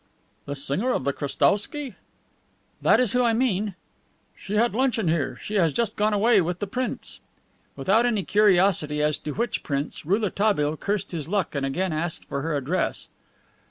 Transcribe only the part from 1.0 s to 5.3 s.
the Krestowsky?" "That is who I mean." "She had luncheon